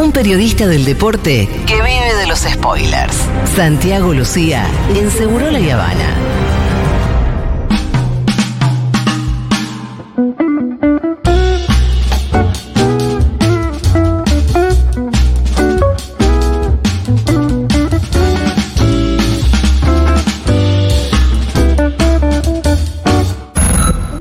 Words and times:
Un 0.00 0.12
periodista 0.12 0.66
del 0.66 0.86
deporte 0.86 1.46
que 1.66 1.74
vive 1.74 2.14
de 2.18 2.26
los 2.26 2.40
spoilers. 2.40 3.14
Santiago 3.54 4.14
Lucía 4.14 4.66
en 4.96 5.10
Seguro 5.10 5.50
La 5.50 5.58
Habana. 5.58 6.29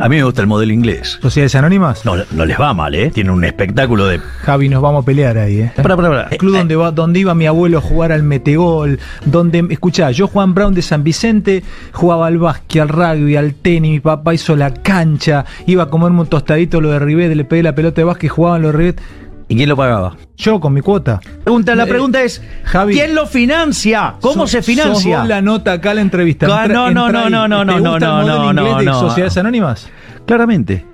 Mí 0.10 0.18
me 0.18 0.24
gusta 0.24 0.42
el 0.42 0.48
modelo 0.48 0.74
inglés. 0.74 1.20
¿Sociedades 1.22 1.56
Anónimas? 1.56 2.06
No, 2.06 2.16
no 2.32 2.46
les 2.46 2.60
va 2.60 2.74
mal, 2.74 2.96
¿eh? 2.96 3.12
Tienen 3.12 3.32
un 3.32 3.44
espectáculo 3.44 4.08
de. 4.08 4.20
Javi, 4.20 4.68
nos 4.68 4.82
vamos 4.82 5.04
a 5.04 5.06
pelear 5.06 5.38
ahí, 5.38 5.62
¿eh? 5.62 5.72
Pará, 5.76 5.96
pará, 5.96 6.10
pará. 6.10 6.28
El 6.32 6.38
club 6.38 6.56
Eh, 6.56 6.58
donde, 6.58 6.76
va, 6.76 6.92
donde 6.92 7.20
iba 7.20 7.36
mi 7.36 7.46
abuelo 7.46 7.78
a 7.78 7.82
jugar 7.82 8.12
al 8.12 8.24
metegol, 8.24 9.00
donde, 9.26 9.66
escuchá, 9.70 10.12
yo 10.12 10.28
Juan 10.28 10.54
Brown 10.54 10.74
de 10.74 10.82
San 10.82 11.04
Vicente 11.04 11.64
jugaba 11.94 12.28
al 12.28 12.40
básquet, 12.40 12.82
al 12.82 12.90
rugby, 12.90 13.36
al 13.36 13.54
tenis, 13.54 13.92
mi 13.92 14.00
papá 14.00 14.34
hizo 14.34 14.56
la 14.56 14.74
cancha, 14.74 15.46
iba 15.68 15.84
a 15.84 15.90
comerme 15.90 16.22
un 16.22 16.28
tostadito 16.28 16.82
lo 16.82 16.90
de 16.90 17.00
Rivet, 17.00 17.36
le 17.36 17.46
pegué 17.46 17.64
la 17.64 17.76
pelota 17.76 18.02
de 18.02 18.06
básquet, 18.06 18.30
jugaban 18.30 18.64
los 18.64 18.74
Rivet. 18.74 19.02
¿Y 19.50 19.56
quién 19.56 19.68
lo 19.68 19.76
pagaba? 19.76 20.16
Yo 20.38 20.60
con 20.60 20.74
mi 20.74 20.82
cuota. 20.82 21.20
Pregunta, 21.44 21.74
la 21.76 21.84
Eh, 21.84 21.88
pregunta 21.88 22.22
es: 22.22 22.42
Javi, 22.66 22.94
¿quién 22.94 23.16
lo 23.16 23.26
financia? 23.26 24.14
¿Cómo 24.22 24.46
se 24.48 24.62
financia? 24.62 24.94
sos 24.94 25.04
vos 25.22 25.28
la 25.28 25.42
nota 25.42 25.74
acá 25.74 25.94
la 25.96 26.02
entrevista. 26.02 26.46
Entra- 26.46 26.68
no, 26.68 26.92
no, 26.92 27.12
no, 27.12 27.30
no, 27.30 27.48
no, 27.48 27.60
¿Te 27.76 27.82
no, 27.82 28.00
no, 28.00 28.24
no, 28.24 28.54
no, 28.54 28.78
de 28.80 28.86
no. 28.86 29.00
Sociedades 29.00 29.36
Anónimas? 29.38 29.90
Claramente. 30.28 30.86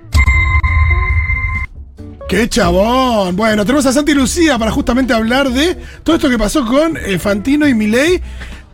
¡Qué 2.28 2.48
chabón! 2.48 3.36
Bueno, 3.36 3.64
tenemos 3.64 3.86
a 3.86 3.92
Santi 3.92 4.12
Lucía 4.12 4.58
para 4.58 4.72
justamente 4.72 5.12
hablar 5.14 5.48
de 5.50 5.76
todo 6.02 6.16
esto 6.16 6.28
que 6.28 6.38
pasó 6.38 6.64
con 6.66 6.96
eh, 6.96 7.18
Fantino 7.18 7.68
y 7.68 7.74
Milei. 7.74 8.20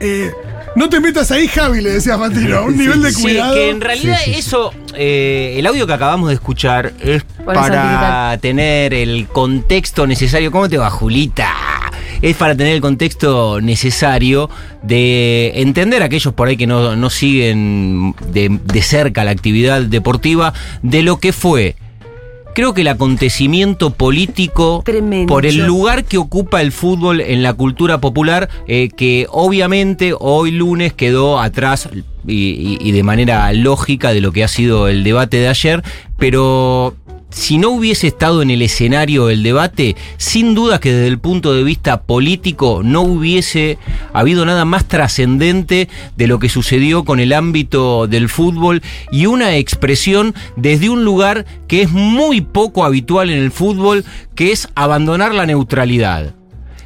Eh, 0.00 0.30
no 0.74 0.88
te 0.88 1.00
metas 1.00 1.30
ahí, 1.30 1.46
Javi, 1.48 1.82
le 1.82 1.90
decía 1.90 2.16
Fantino. 2.16 2.62
Un 2.66 2.78
nivel 2.78 3.02
de 3.02 3.12
Sí, 3.12 3.22
cuidado. 3.22 3.54
que 3.54 3.68
en 3.70 3.80
realidad 3.82 4.16
eso, 4.26 4.72
eh, 4.96 5.54
el 5.58 5.66
audio 5.66 5.86
que 5.86 5.92
acabamos 5.92 6.28
de 6.28 6.34
escuchar 6.34 6.92
es 7.00 7.24
Por 7.44 7.54
para 7.54 8.38
tener 8.38 8.94
el 8.94 9.26
contexto 9.28 10.06
necesario. 10.06 10.50
¿Cómo 10.50 10.68
te 10.68 10.78
va, 10.78 10.90
Julita? 10.90 11.52
Es 12.20 12.36
para 12.36 12.54
tener 12.54 12.74
el 12.74 12.80
contexto 12.80 13.60
necesario 13.60 14.48
de 14.82 15.52
entender 15.56 16.02
a 16.02 16.06
aquellos 16.06 16.32
por 16.34 16.48
ahí 16.48 16.56
que 16.56 16.66
no, 16.66 16.94
no 16.94 17.10
siguen 17.10 18.14
de, 18.28 18.48
de 18.62 18.82
cerca 18.82 19.24
la 19.24 19.32
actividad 19.32 19.82
deportiva 19.82 20.52
de 20.82 21.02
lo 21.02 21.18
que 21.18 21.32
fue. 21.32 21.76
Creo 22.54 22.74
que 22.74 22.82
el 22.82 22.88
acontecimiento 22.88 23.90
político 23.90 24.82
Tremendo. 24.84 25.32
por 25.32 25.46
el 25.46 25.58
lugar 25.66 26.04
que 26.04 26.18
ocupa 26.18 26.60
el 26.60 26.70
fútbol 26.72 27.20
en 27.20 27.42
la 27.42 27.54
cultura 27.54 27.98
popular, 27.98 28.48
eh, 28.66 28.88
que 28.94 29.26
obviamente 29.30 30.14
hoy 30.18 30.50
lunes 30.50 30.92
quedó 30.92 31.40
atrás 31.40 31.88
y, 32.26 32.32
y- 32.34 32.78
y 32.80 32.92
de 32.92 33.02
manera 33.02 33.52
lógica 33.52 34.12
de 34.12 34.20
lo 34.20 34.32
que 34.32 34.44
ha 34.44 34.48
sido 34.48 34.88
el 34.88 35.02
debate 35.02 35.38
de 35.38 35.48
ayer, 35.48 35.82
pero 36.18 36.94
si 37.32 37.58
no 37.58 37.70
hubiese 37.70 38.06
estado 38.06 38.42
en 38.42 38.50
el 38.50 38.62
escenario 38.62 39.30
el 39.30 39.42
debate, 39.42 39.96
sin 40.16 40.54
duda 40.54 40.80
que 40.80 40.92
desde 40.92 41.08
el 41.08 41.18
punto 41.18 41.52
de 41.52 41.64
vista 41.64 42.02
político 42.02 42.82
no 42.84 43.02
hubiese 43.02 43.78
habido 44.12 44.44
nada 44.44 44.64
más 44.64 44.86
trascendente 44.86 45.88
de 46.16 46.26
lo 46.26 46.38
que 46.38 46.48
sucedió 46.48 47.04
con 47.04 47.20
el 47.20 47.32
ámbito 47.32 48.06
del 48.06 48.28
fútbol 48.28 48.82
y 49.10 49.26
una 49.26 49.56
expresión 49.56 50.34
desde 50.56 50.90
un 50.90 51.04
lugar 51.04 51.46
que 51.68 51.82
es 51.82 51.90
muy 51.90 52.42
poco 52.42 52.84
habitual 52.84 53.30
en 53.30 53.38
el 53.38 53.50
fútbol, 53.50 54.04
que 54.34 54.52
es 54.52 54.68
abandonar 54.74 55.34
la 55.34 55.46
neutralidad. 55.46 56.34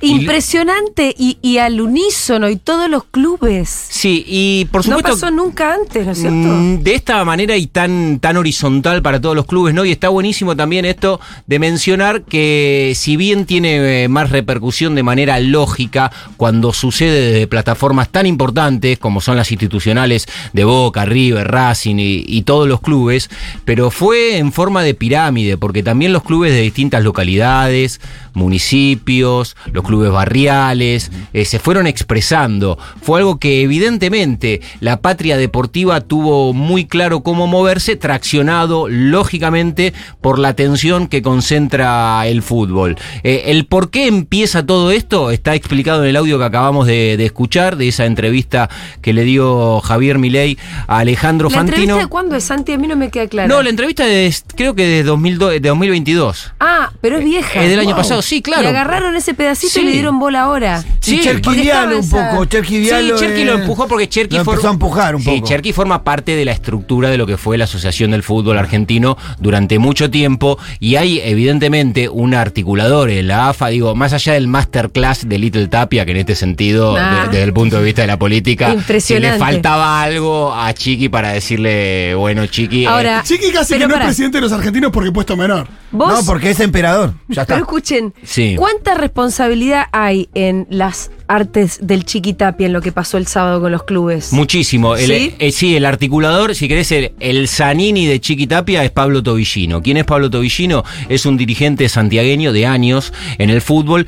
Impresionante 0.01 1.15
y, 1.17 1.39
y 1.43 1.59
al 1.59 1.81
unísono 1.81 2.49
y 2.49 2.57
todos 2.57 2.89
los 2.91 3.05
clubes. 3.05 3.69
Sí, 3.89 4.25
y 4.27 4.67
por 4.67 4.87
No 4.89 4.97
supuesto... 4.97 5.21
pasó 5.21 5.31
nunca 5.31 5.75
antes, 5.75 6.05
¿no 6.05 6.13
es 6.13 6.19
cierto? 6.19 6.37
Mm, 6.37 6.83
De 6.83 6.95
esta 6.95 7.25
manera 7.25 7.57
y 7.57 7.67
tan, 7.67 8.19
tan 8.21 8.37
horizontal 8.37 9.03
para 9.03 9.21
todos 9.21 9.35
los 9.37 9.47
clubes, 9.47 9.75
¿no? 9.75 9.85
Y 9.85 9.93
está 9.93 10.09
buenísimo 10.09 10.57
también 10.57 10.85
esto 10.85 11.21
de 11.47 11.59
mencionar 11.59 12.23
que 12.23 12.93
si 12.97 13.17
bien 13.17 13.47
tiene 13.47 14.05
eh, 14.05 14.09
más 14.09 14.31
repercusión 14.31 14.95
de 14.95 15.03
manera 15.03 15.41
lógica 15.41 16.11
cuando 16.37 16.73
sucede 16.73 17.33
desde 17.33 17.47
plataformas 17.47 18.09
tan 18.11 18.27
importantes 18.27 18.99
como 18.99 19.21
son 19.21 19.37
las 19.37 19.51
institucionales 19.51 20.27
de 20.53 20.65
Boca, 20.65 21.05
River, 21.05 21.49
Racing 21.49 21.97
y, 21.99 22.25
y 22.27 22.43
todos 22.43 22.69
los 22.69 22.81
clubes, 22.81 23.31
pero 23.65 23.91
fue 23.91 24.39
en 24.39 24.53
forma 24.53 24.83
de 24.83 24.95
pirámide, 24.95 25.57
porque 25.57 25.83
también 25.83 26.13
los 26.13 26.23
clubes 26.23 26.53
de 26.53 26.61
distintas 26.61 27.03
localidades, 27.03 28.01
municipios, 28.35 29.57
los 29.73 29.85
clubes 29.87 30.11
barriales, 30.11 31.11
eh, 31.33 31.45
se 31.45 31.59
fueron 31.59 31.87
expresando. 31.87 32.79
Fue 33.01 33.21
algo 33.21 33.39
que 33.39 33.63
evidentemente 33.63 34.61
la 34.81 35.01
patria 35.01 35.37
deportiva 35.37 36.01
tuvo 36.01 36.53
muy 36.53 36.87
claro 36.87 37.23
cómo 37.23 37.47
moverse, 37.47 37.97
traccionado 37.97 38.89
lógicamente 38.89 39.95
por 40.21 40.39
la 40.39 40.55
tensión 40.55 41.07
que 41.09 41.23
concentra 41.23 42.27
el 42.27 42.43
fútbol. 42.43 42.97
Eh, 43.23 43.45
el 43.47 43.67
por 43.67 43.91
qué 43.91 44.07
empieza 44.07 44.67
todo 44.67 44.91
esto 44.91 45.31
está 45.31 45.55
explicado 45.55 46.03
en 46.03 46.11
el 46.11 46.17
audio 46.17 46.39
que 46.39 46.45
acabamos 46.45 46.87
de, 46.87 47.17
de 47.17 47.25
escuchar, 47.25 47.77
de 47.77 47.89
esa 47.89 48.07
entrevista 48.07 48.69
que 49.01 49.13
le 49.13 49.25
dio 49.25 49.81
Javier 49.81 50.19
Milei 50.19 50.59
a 50.87 50.99
Alejandro 50.99 51.49
¿La 51.51 51.61
entrevista 51.61 51.93
Fantino. 51.93 51.97
de 51.99 52.11
cuándo 52.11 52.37
es, 52.37 52.45
Santi? 52.45 52.73
A 52.73 52.79
mí 52.79 52.87
no 52.87 52.97
me 52.97 53.11
queda 53.11 53.27
claro. 53.29 53.55
No, 53.55 53.63
la 53.63 53.71
entrevista 53.71 54.07
es, 54.07 54.45
creo 54.55 54.75
que 54.75 54.87
de, 54.87 55.03
2002, 55.03 55.53
de 55.53 55.61
2022. 55.61 56.53
Ah, 56.61 56.91
pero 57.01 57.19
es 57.19 57.25
vieja. 57.25 57.63
Es 57.63 57.71
del 57.71 57.81
año 57.81 57.97
pasado, 57.97 58.23
sí, 58.23 58.43
claro. 58.43 58.65
Y 58.65 58.67
agarraron 58.67 59.15
ese 59.17 59.35
pedacito 59.35 59.76
Sí. 59.77 59.83
y 59.83 59.85
le 59.85 59.93
dieron 59.93 60.19
bola 60.19 60.43
ahora. 60.43 60.83
Sí, 61.01 61.21
Cherky 61.23 61.55
Diallo 61.55 62.01
un 62.01 62.09
poco. 62.11 62.45
Cherky 62.47 62.79
Diallo. 62.79 63.17
Sí, 63.19 63.25
Cherky 63.25 63.45
lo 63.45 63.53
empujó 63.55 63.87
porque 63.87 64.09
Cherky 64.09 64.37
lo 64.39 64.45
for- 64.45 64.55
empezó 64.55 64.69
a 64.69 64.73
empujar 64.73 65.15
un 65.17 65.23
Sí, 65.23 65.31
poco. 65.37 65.47
Cherky 65.47 65.73
forma 65.73 66.03
parte 66.03 66.35
de 66.35 66.45
la 66.45 66.53
estructura 66.53 67.11
de 67.11 67.17
lo 67.19 67.27
que 67.27 67.37
fue 67.37 67.57
la 67.59 67.65
Asociación 67.65 68.11
del 68.11 68.23
Fútbol 68.23 68.59
Argentino 68.59 69.17
durante 69.39 69.79
mucho 69.79 70.11
tiempo 70.11 70.59
y 70.81 70.97
hay 70.97 71.21
evidentemente 71.23 72.09
un 72.09 72.35
articulador 72.35 73.11
en 73.11 73.29
la 73.29 73.49
AFA, 73.51 73.69
digo, 73.69 73.95
más 73.95 74.13
allá 74.13 74.33
del 74.33 74.49
masterclass 74.49 75.29
de 75.29 75.39
Little 75.39 75.69
Tapia, 75.69 76.05
que 76.05 76.11
en 76.13 76.17
este 76.19 76.35
sentido, 76.35 76.97
Ah. 76.97 77.23
de- 77.27 77.29
desde 77.31 77.43
el 77.45 77.53
punto 77.53 77.79
de 77.79 77.85
vista 77.85 78.01
de 78.03 78.09
la 78.09 78.19
política, 78.19 78.75
si 78.99 79.19
le 79.19 79.39
faltaba 79.39 80.03
algo 80.03 80.53
a 80.55 80.73
Chiqui 80.75 81.09
para 81.09 81.31
decirle, 81.33 82.15
bueno, 82.17 82.47
Chiqui... 82.47 82.85
eh, 82.85 82.89
Ahora, 82.89 83.23
Chiqui 83.25 83.51
casi 83.53 83.79
que 83.79 83.87
no 83.87 83.95
es 83.95 84.01
presidente 84.01 84.39
de 84.39 84.43
los 84.43 84.53
argentinos 84.53 84.91
porque 84.91 85.13
puesto 85.13 85.37
menor. 85.37 85.69
Vos, 85.93 86.13
No, 86.13 86.25
porque 86.27 86.51
es 86.51 86.61
emperador. 86.61 87.15
Ya 87.29 87.43
está. 87.43 87.55
pero 87.55 87.65
escuchen, 87.65 88.13
Sí. 88.25 88.55
¿cuánta 88.59 88.95
responsabilidad 88.95 89.85
hay 89.93 90.29
en 90.35 90.67
las 90.69 91.11
artes 91.29 91.79
del 91.81 92.05
Chiquitapia 92.05 92.67
en 92.67 92.73
lo 92.73 92.81
que 92.83 92.93
pasó 92.93 93.19
el 93.19 93.27
sábado 93.27 93.61
con 93.61 93.71
los 93.73 93.85
clubes? 93.85 94.33
Muchísimo. 94.33 94.97
El, 94.97 95.07
¿Sí? 95.07 95.35
eh, 95.39 95.53
sí, 95.53 95.77
el 95.77 95.85
articulador, 95.87 96.55
si 96.55 96.67
querés, 96.69 96.91
el, 96.93 97.13
el 97.21 97.47
Zanini 97.49 98.07
de 98.07 98.21
Chiquitapia 98.21 98.85
es 98.85 98.91
Pablo 98.91 99.23
Tobillino. 99.23 99.81
¿Quién 99.83 99.97
es 99.97 100.05
Pablo 100.05 100.29
Tobillino? 100.29 100.85
Es 101.09 101.25
un 101.25 101.37
dirigente 101.37 101.89
santiagueño 101.89 102.53
de 102.53 102.67
años 102.67 103.13
en 103.39 103.51
el 103.51 103.61
fútbol 103.61 104.07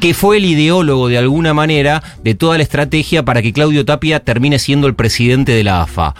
que 0.00 0.14
fue 0.14 0.38
el 0.38 0.44
ideólogo 0.46 1.06
de 1.08 1.18
alguna 1.18 1.54
manera 1.54 2.02
de 2.24 2.34
toda 2.34 2.56
la 2.56 2.64
estrategia 2.64 3.24
para 3.24 3.40
que 3.40 3.52
Claudio 3.52 3.84
Tapia 3.84 4.20
termine 4.20 4.58
siendo 4.58 4.88
el 4.88 4.94
presidente 4.96 5.52
de 5.52 5.62
la 5.62 5.82
AFA. 5.82 6.14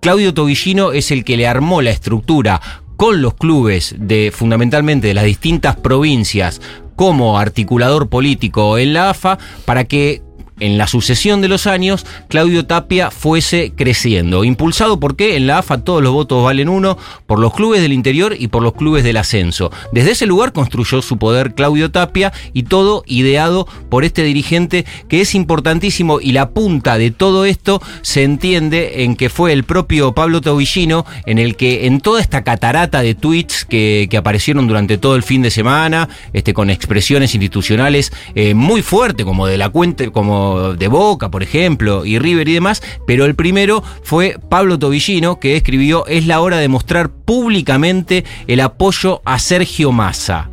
Claudio 0.00 0.34
Tobillino 0.34 0.92
es 0.92 1.10
el 1.12 1.24
que 1.24 1.36
le 1.36 1.46
armó 1.46 1.80
la 1.80 1.90
estructura 1.90 2.60
con 3.04 3.20
los 3.20 3.34
clubes 3.34 3.94
de 3.98 4.32
fundamentalmente 4.34 5.08
de 5.08 5.12
las 5.12 5.26
distintas 5.26 5.76
provincias 5.76 6.62
como 6.96 7.38
articulador 7.38 8.08
político 8.08 8.78
en 8.78 8.94
la 8.94 9.10
AFA 9.10 9.36
para 9.66 9.84
que 9.84 10.22
en 10.60 10.78
la 10.78 10.86
sucesión 10.86 11.40
de 11.40 11.48
los 11.48 11.66
años 11.66 12.06
Claudio 12.28 12.66
Tapia 12.66 13.10
fuese 13.10 13.72
creciendo, 13.74 14.44
impulsado 14.44 15.00
porque 15.00 15.36
en 15.36 15.46
la 15.46 15.58
AFA 15.58 15.78
todos 15.78 16.02
los 16.02 16.12
votos 16.12 16.44
valen 16.44 16.68
uno 16.68 16.96
por 17.26 17.38
los 17.38 17.54
clubes 17.54 17.82
del 17.82 17.92
interior 17.92 18.36
y 18.38 18.48
por 18.48 18.62
los 18.62 18.74
clubes 18.74 19.04
del 19.04 19.16
ascenso. 19.16 19.70
Desde 19.92 20.12
ese 20.12 20.26
lugar 20.26 20.52
construyó 20.52 21.02
su 21.02 21.18
poder 21.18 21.54
Claudio 21.54 21.90
Tapia 21.90 22.32
y 22.52 22.64
todo 22.64 23.02
ideado 23.06 23.66
por 23.88 24.04
este 24.04 24.22
dirigente 24.22 24.84
que 25.08 25.20
es 25.20 25.34
importantísimo 25.34 26.20
y 26.20 26.32
la 26.32 26.50
punta 26.50 26.98
de 26.98 27.10
todo 27.10 27.44
esto 27.44 27.82
se 28.02 28.22
entiende 28.22 29.04
en 29.04 29.16
que 29.16 29.28
fue 29.28 29.52
el 29.52 29.64
propio 29.64 30.14
Pablo 30.14 30.40
Tobillino 30.40 31.04
en 31.26 31.38
el 31.38 31.56
que 31.56 31.86
en 31.86 32.00
toda 32.00 32.20
esta 32.20 32.44
catarata 32.44 33.02
de 33.02 33.14
tweets 33.14 33.64
que, 33.64 34.06
que 34.10 34.16
aparecieron 34.16 34.66
durante 34.66 34.98
todo 34.98 35.16
el 35.16 35.22
fin 35.22 35.42
de 35.42 35.50
semana, 35.50 36.08
este, 36.32 36.54
con 36.54 36.70
expresiones 36.70 37.34
institucionales 37.34 38.12
eh, 38.34 38.54
muy 38.54 38.82
fuertes 38.82 39.24
como 39.24 39.46
de 39.46 39.58
la 39.58 39.68
cuenta, 39.68 40.10
como 40.10 40.43
de 40.76 40.88
Boca, 40.88 41.30
por 41.30 41.42
ejemplo, 41.42 42.04
y 42.04 42.18
River 42.18 42.48
y 42.48 42.54
demás, 42.54 42.82
pero 43.06 43.24
el 43.24 43.34
primero 43.34 43.82
fue 44.02 44.38
Pablo 44.48 44.78
Tobillino, 44.78 45.40
que 45.40 45.56
escribió 45.56 46.06
Es 46.06 46.26
la 46.26 46.40
hora 46.40 46.58
de 46.58 46.68
mostrar 46.68 47.10
públicamente 47.10 48.24
el 48.46 48.60
apoyo 48.60 49.22
a 49.24 49.38
Sergio 49.38 49.92
Massa 49.92 50.50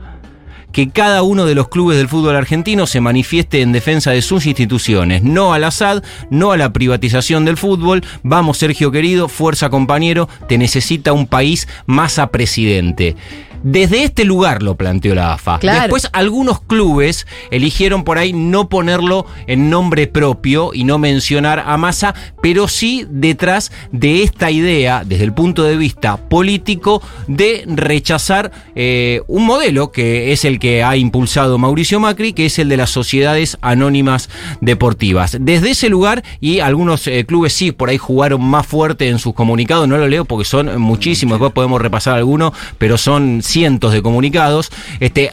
que 0.72 0.90
cada 0.90 1.22
uno 1.24 1.46
de 1.46 1.56
los 1.56 1.68
clubes 1.68 1.98
del 1.98 2.08
fútbol 2.08 2.36
argentino 2.36 2.88
se 2.88 3.02
manifieste 3.02 3.62
en 3.62 3.72
defensa 3.72 4.12
de 4.12 4.22
sus 4.22 4.46
instituciones, 4.46 5.24
no 5.24 5.54
al 5.54 5.64
Assad, 5.64 6.04
no 6.30 6.52
a 6.52 6.58
la 6.58 6.72
privatización 6.74 7.46
del 7.46 7.58
fútbol. 7.58 8.04
Vamos, 8.24 8.58
Sergio 8.58 8.92
querido, 8.92 9.28
fuerza 9.28 9.70
compañero, 9.70 10.30
te 10.48 10.58
necesita 10.58 11.14
un 11.14 11.28
país 11.28 11.68
más 11.86 12.20
a 12.20 12.28
presidente. 12.28 13.16
Desde 13.64 14.04
este 14.04 14.26
lugar 14.26 14.64
lo 14.64 14.76
planteó 14.76 15.16
la 15.16 15.34
AFA. 15.34 15.60
Claro. 15.60 15.82
Después 15.82 16.10
algunos 16.14 16.62
clubes 16.62 17.28
eligieron 17.52 18.04
por 18.04 18.18
ahí 18.18 18.34
no 18.34 18.70
ponerlo 18.70 19.26
en 19.48 19.70
nombre 19.70 20.08
propio 20.08 20.72
y 20.74 20.84
no 20.84 20.98
mencionar 20.98 21.64
a 21.66 21.78
Massa, 21.78 22.16
pero 22.42 22.68
sí 22.68 23.06
detrás 23.10 23.72
de 23.92 24.24
esta 24.24 24.52
idea, 24.52 25.04
desde 25.06 25.24
el 25.24 25.34
punto 25.34 25.64
de 25.64 25.78
vista 25.78 26.18
político, 26.18 27.02
de 27.28 27.64
rechazar 27.68 28.52
eh, 28.76 29.22
un 29.28 29.46
modelo 29.46 29.92
que 29.92 30.32
es 30.32 30.46
el 30.46 30.60
que 30.60 30.84
ha 30.84 30.96
impulsado 30.96 31.58
Mauricio 31.58 32.00
Macri, 32.00 32.34
que 32.34 32.46
es 32.46 32.60
el 32.60 32.70
de 32.70 32.78
las 32.78 32.90
sociedades 32.90 33.58
anónimas 33.62 34.30
deportivas. 34.62 35.38
Desde 35.40 35.72
ese 35.72 35.90
lugar, 35.90 36.24
y 36.40 36.60
algunos 36.60 37.08
eh, 37.08 37.26
clubes 37.26 37.54
sí, 37.54 37.72
por 37.72 37.90
ahí 37.90 37.98
jugaron 37.98 38.44
más 38.44 38.66
fuerte 38.66 39.08
en 39.08 39.20
sus 39.20 39.34
comunicados, 39.34 39.88
no 39.88 39.98
lo 39.98 40.08
leo 40.08 40.26
porque 40.26 40.46
son 40.46 40.80
muchísimos, 40.82 41.36
después 41.36 41.54
podemos 41.54 41.82
repasar 41.82 42.16
algunos, 42.16 42.54
pero 42.78 42.98
son 42.98 43.42
cientos 43.52 43.94
de 43.94 44.02
comunicados. 44.02 44.72
Este, 45.00 45.32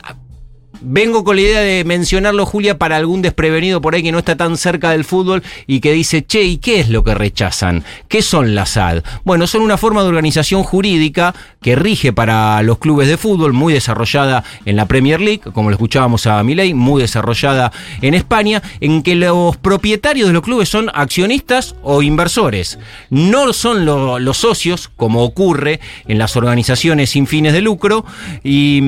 Vengo 0.81 1.25
con 1.25 1.37
la 1.37 1.43
idea 1.43 1.61
de 1.61 1.85
mencionarlo, 1.85 2.47
Julia, 2.47 2.79
para 2.79 2.97
algún 2.97 3.21
desprevenido 3.23 3.81
por 3.81 3.95
ahí 3.95 4.03
que 4.03 4.13
no 4.13 4.19
está 4.19 4.37
tan 4.37 4.57
cerca 4.57 4.91
del 4.91 5.05
fútbol 5.05 5.43
y 5.67 5.81
que 5.81 5.93
dice, 5.93 6.25
che, 6.25 6.45
¿y 6.45 6.59
qué 6.59 6.81
es 6.81 6.89
lo 6.89 7.03
que 7.03 7.15
rechazan? 7.15 7.85
¿Qué 8.07 8.23
son 8.23 8.55
las 8.55 8.71
SAD? 8.71 9.03
Bueno, 9.25 9.47
son 9.47 9.63
una 9.63 9.77
forma 9.77 10.03
de 10.03 10.09
organización 10.09 10.63
jurídica 10.63 11.35
que 11.61 11.75
rige 11.75 12.13
para 12.13 12.63
los 12.63 12.79
clubes 12.79 13.09
de 13.09 13.17
fútbol, 13.17 13.53
muy 13.53 13.73
desarrollada 13.73 14.45
en 14.65 14.77
la 14.77 14.87
Premier 14.87 15.21
League, 15.21 15.41
como 15.53 15.71
lo 15.71 15.75
escuchábamos 15.75 16.27
a 16.27 16.43
Milei, 16.45 16.75
muy 16.75 17.03
desarrollada 17.03 17.73
en 18.01 18.15
España, 18.15 18.63
en 18.81 19.03
que 19.03 19.17
los 19.17 19.57
propietarios 19.57 20.29
de 20.29 20.33
los 20.35 20.43
clubes 20.43 20.69
son 20.69 20.91
accionistas 20.95 21.75
o 21.83 22.03
inversores. 22.03 22.79
No 23.11 23.53
son 23.53 23.85
lo- 23.85 24.19
los 24.21 24.37
socios, 24.39 24.89
como 24.97 25.25
ocurre 25.25 25.81
en 26.07 26.19
las 26.19 26.37
organizaciones 26.37 27.11
sin 27.11 27.27
fines 27.27 27.53
de 27.53 27.63
lucro, 27.63 28.05
y, 28.45 28.81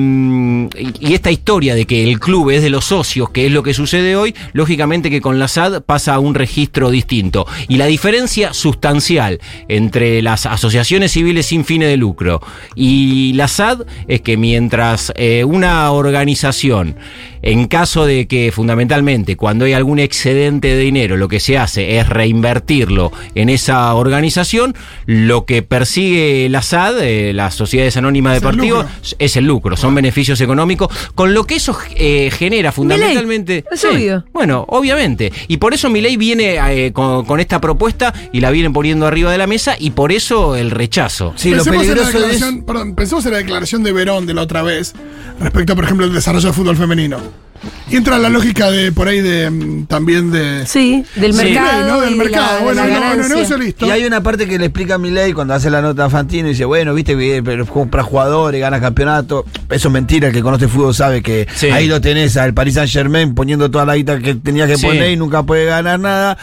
y 0.99 1.13
esta 1.13 1.31
historia 1.31 1.75
de 1.75 1.80
que 1.85 2.03
el 2.03 2.19
club 2.19 2.49
es 2.51 2.61
de 2.61 2.69
los 2.69 2.85
socios, 2.85 3.29
que 3.29 3.45
es 3.45 3.51
lo 3.51 3.63
que 3.63 3.73
sucede 3.73 4.15
hoy, 4.15 4.35
lógicamente 4.53 5.09
que 5.09 5.21
con 5.21 5.39
la 5.39 5.47
SAD 5.47 5.81
pasa 5.81 6.15
a 6.15 6.19
un 6.19 6.35
registro 6.35 6.89
distinto. 6.89 7.45
Y 7.67 7.77
la 7.77 7.85
diferencia 7.85 8.53
sustancial 8.53 9.39
entre 9.67 10.21
las 10.21 10.45
asociaciones 10.45 11.11
civiles 11.11 11.45
sin 11.45 11.65
fines 11.65 11.89
de 11.89 11.97
lucro 11.97 12.41
y 12.75 13.33
la 13.33 13.47
SAD 13.47 13.83
es 14.07 14.21
que 14.21 14.37
mientras 14.37 15.11
eh, 15.15 15.43
una 15.43 15.91
organización, 15.91 16.95
en 17.41 17.67
caso 17.67 18.05
de 18.05 18.27
que 18.27 18.51
fundamentalmente 18.51 19.35
cuando 19.35 19.65
hay 19.65 19.73
algún 19.73 19.99
excedente 19.99 20.69
de 20.69 20.77
dinero, 20.77 21.17
lo 21.17 21.27
que 21.27 21.39
se 21.39 21.57
hace 21.57 21.97
es 21.97 22.07
reinvertirlo 22.07 23.11
en 23.35 23.49
esa 23.49 23.93
organización, 23.93 24.75
lo 25.05 25.45
que 25.45 25.63
persigue 25.63 26.47
la 26.49 26.61
SAD, 26.61 26.99
eh, 27.01 27.33
las 27.33 27.55
sociedades 27.55 27.97
anónimas 27.97 28.35
deportivas, 28.35 28.87
es 29.19 29.37
el 29.37 29.45
lucro, 29.45 29.77
son 29.77 29.95
beneficios 29.95 30.41
económicos, 30.41 30.89
con 31.15 31.33
lo 31.33 31.45
que 31.45 31.55
eso 31.55 31.70
eh, 31.95 32.29
genera 32.31 32.71
fundamentalmente. 32.71 33.65
es 33.71 33.85
obvio. 33.85 34.25
Bueno, 34.33 34.65
obviamente. 34.67 35.31
Y 35.47 35.57
por 35.57 35.73
eso 35.73 35.89
Milei 35.89 36.17
viene 36.17 36.85
eh, 36.85 36.93
con, 36.93 37.25
con 37.25 37.39
esta 37.39 37.61
propuesta 37.61 38.13
y 38.31 38.39
la 38.39 38.51
vienen 38.51 38.73
poniendo 38.73 39.07
arriba 39.07 39.31
de 39.31 39.37
la 39.37 39.47
mesa 39.47 39.75
y 39.77 39.91
por 39.91 40.11
eso 40.11 40.55
el 40.55 40.71
rechazo. 40.71 41.33
Sí, 41.35 41.51
lo 41.51 41.63
pensemos, 41.63 42.13
en 42.13 42.57
la 42.59 42.65
perdón, 42.65 42.95
pensemos 42.95 43.25
en 43.25 43.31
la 43.31 43.37
declaración 43.39 43.83
de 43.83 43.91
Verón 43.91 44.25
de 44.25 44.33
la 44.33 44.41
otra 44.41 44.61
vez 44.61 44.93
respecto, 45.39 45.75
por 45.75 45.85
ejemplo, 45.85 46.05
al 46.05 46.13
desarrollo 46.13 46.45
del 46.45 46.53
fútbol 46.53 46.77
femenino. 46.77 47.50
Y 47.89 47.95
entra 47.97 48.17
la 48.17 48.29
lógica 48.29 48.71
de 48.71 48.91
por 48.91 49.07
ahí 49.07 49.21
de 49.21 49.49
mm, 49.49 49.85
también 49.85 50.31
de 50.31 50.65
Sí, 50.65 51.03
del 51.15 51.33
Sí. 51.33 51.43
mercado. 51.43 51.87
¿no? 51.87 52.01
del 52.01 52.15
mercado. 52.15 52.57
la- 52.59 52.63
bueno, 52.63 52.87
no, 52.87 53.15
no, 53.27 53.57
listo. 53.57 53.85
Y 53.85 53.91
hay 53.91 54.05
una 54.05 54.23
parte 54.23 54.47
que 54.47 54.57
le 54.57 54.65
explica 54.65 54.95
a 54.95 54.97
Milei 54.97 55.33
cuando 55.33 55.53
hace 55.53 55.69
la 55.69 55.81
nota 55.81 56.05
a 56.05 56.09
Fantino 56.09 56.47
y 56.47 56.51
dice, 56.51 56.65
bueno, 56.65 56.93
viste, 56.93 57.15
que 57.17 57.41
pero 57.43 57.65
compra 57.67 58.01
jugadores, 58.03 58.59
gana 58.61 58.79
campeonato. 58.79 59.45
Eso 59.69 59.87
es 59.89 59.91
mentira, 59.93 60.29
el 60.29 60.33
que 60.33 60.41
conoce 60.41 60.67
fútbol 60.67 60.95
sabe 60.95 61.21
que 61.21 61.47
Sí. 61.53 61.67
ahí 61.67 61.87
lo 61.87 61.99
tenés 62.01 62.37
al 62.37 62.53
Paris 62.53 62.75
Saint 62.75 62.89
Germain 62.91 63.35
poniendo 63.35 63.69
toda 63.69 63.85
la 63.85 63.95
guita 63.95 64.19
que 64.19 64.35
tenía 64.35 64.65
que 64.67 64.77
Sí. 64.77 64.85
poner 64.85 65.11
y 65.11 65.17
nunca 65.17 65.43
puede 65.43 65.65
ganar 65.65 65.99
nada. 65.99 66.37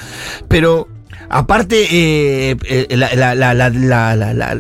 Pero 0.49 0.87
aparte, 1.31 1.87
eh, 1.91 2.57
eh, 2.69 2.87
la- 2.97 3.15
la- 3.15 3.35
la- 4.35 4.59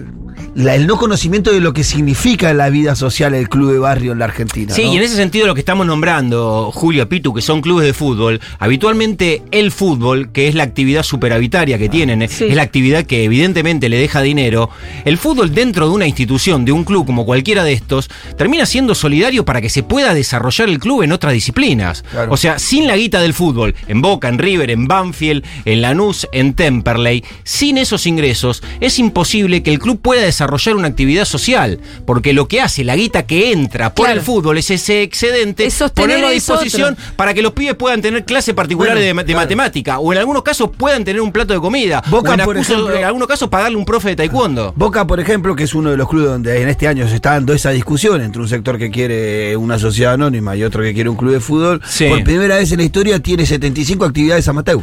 la- 0.58 0.74
el 0.74 0.88
no 0.88 0.96
conocimiento 0.96 1.52
de 1.52 1.60
lo 1.60 1.72
que 1.72 1.84
significa 1.84 2.52
la 2.52 2.68
vida 2.68 2.96
social 2.96 3.32
el 3.32 3.48
club 3.48 3.70
de 3.72 3.78
barrio 3.78 4.10
en 4.10 4.18
la 4.18 4.24
Argentina. 4.24 4.74
Sí, 4.74 4.82
¿no? 4.84 4.92
y 4.92 4.96
en 4.96 5.02
ese 5.04 5.14
sentido 5.14 5.46
lo 5.46 5.54
que 5.54 5.60
estamos 5.60 5.86
nombrando, 5.86 6.72
Julio 6.74 7.08
Pitu, 7.08 7.32
que 7.32 7.42
son 7.42 7.60
clubes 7.60 7.86
de 7.86 7.92
fútbol, 7.94 8.40
habitualmente 8.58 9.42
el 9.52 9.70
fútbol, 9.70 10.32
que 10.32 10.48
es 10.48 10.56
la 10.56 10.64
actividad 10.64 11.04
superavitaria 11.04 11.78
que 11.78 11.88
tienen, 11.88 12.22
eh, 12.22 12.28
Sí. 12.28 12.46
es 12.48 12.56
la 12.56 12.62
actividad 12.62 13.04
que 13.04 13.22
evidentemente 13.22 13.88
le 13.88 13.98
deja 13.98 14.20
dinero, 14.20 14.68
el 15.04 15.16
fútbol 15.16 15.54
dentro 15.54 15.88
de 15.88 15.94
una 15.94 16.08
institución, 16.08 16.64
de 16.64 16.72
un 16.72 16.82
club 16.82 17.06
como 17.06 17.24
cualquiera 17.24 17.62
de 17.62 17.72
estos, 17.74 18.10
termina 18.36 18.66
siendo 18.66 18.96
solidario 18.96 19.44
para 19.44 19.60
que 19.60 19.68
se 19.70 19.84
pueda 19.84 20.12
desarrollar 20.12 20.68
el 20.68 20.80
club 20.80 21.02
en 21.02 21.12
otras 21.12 21.34
disciplinas. 21.34 22.02
Claro. 22.10 22.32
O 22.32 22.36
sea, 22.36 22.58
sin 22.58 22.88
la 22.88 22.96
guita 22.96 23.20
del 23.20 23.32
fútbol, 23.32 23.76
en 23.86 24.02
Boca, 24.02 24.28
en 24.28 24.38
River, 24.38 24.72
en 24.72 24.88
Banfield, 24.88 25.44
en 25.64 25.82
Lanús, 25.82 26.26
en 26.32 26.54
Temperley, 26.54 27.22
sin 27.44 27.78
esos 27.78 28.06
ingresos, 28.08 28.60
es 28.80 28.98
imposible 28.98 29.62
que 29.62 29.70
el 29.70 29.78
club 29.78 30.00
pueda 30.02 30.22
desarrollar 30.22 30.47
una 30.76 30.88
actividad 30.88 31.24
social, 31.24 31.78
porque 32.06 32.32
lo 32.32 32.48
que 32.48 32.60
hace 32.60 32.84
la 32.84 32.96
guita 32.96 33.26
que 33.26 33.52
entra 33.52 33.94
por 33.94 34.06
Claro. 34.06 34.20
el 34.20 34.24
fútbol 34.26 34.58
es 34.58 34.70
ese 34.70 35.02
excedente, 35.02 35.66
Es 35.66 35.82
ponerlo 35.94 36.26
a 36.28 36.30
disposición 36.30 36.94
otro. 36.94 37.04
para 37.16 37.34
que 37.34 37.42
los 37.42 37.52
pibes 37.52 37.74
puedan 37.74 38.00
tener 38.02 38.24
clases 38.24 38.54
particulares 38.54 38.94
Bueno, 38.96 39.06
de, 39.06 39.14
ma- 39.14 39.22
de 39.22 39.26
claro. 39.26 39.40
matemática, 39.44 39.98
o 39.98 40.12
en 40.12 40.18
algunos 40.18 40.42
casos 40.42 40.70
puedan 40.76 41.04
tener 41.04 41.20
un 41.20 41.32
plato 41.32 41.52
de 41.54 41.60
comida, 41.60 42.02
Boca, 42.08 42.30
o 42.30 42.34
en, 42.34 42.40
por 42.44 42.56
acuso- 42.56 42.72
ejemplo- 42.74 42.94
en 42.96 43.04
algunos 43.04 43.28
casos 43.28 43.48
pagarle 43.48 43.76
un 43.76 43.84
profe 43.84 44.10
de 44.10 44.16
taekwondo. 44.16 44.72
Boca, 44.76 45.06
por 45.06 45.20
ejemplo, 45.20 45.54
que 45.54 45.64
es 45.64 45.74
uno 45.74 45.90
de 45.90 45.96
los 45.96 46.08
clubes 46.08 46.28
donde 46.30 46.62
en 46.62 46.68
este 46.68 46.88
año 46.88 47.08
se 47.08 47.14
está 47.16 47.32
dando 47.32 47.52
esa 47.52 47.70
discusión 47.70 48.20
entre 48.20 48.40
un 48.40 48.48
sector 48.48 48.78
que 48.78 48.90
quiere 48.90 49.56
una 49.56 49.78
sociedad 49.78 50.14
anónima 50.14 50.56
y 50.56 50.62
otro 50.64 50.82
que 50.82 50.94
quiere 50.94 51.08
un 51.10 51.16
club 51.16 51.32
de 51.32 51.40
fútbol, 51.40 51.80
Sí. 51.86 52.06
por 52.08 52.22
primera 52.24 52.56
vez 52.56 52.70
en 52.72 52.78
la 52.78 52.84
historia 52.84 53.20
tiene 53.20 53.44
75 53.46 54.04
actividades 54.04 54.46
amateur. 54.48 54.82